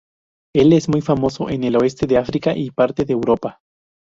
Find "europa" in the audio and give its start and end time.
3.13-3.59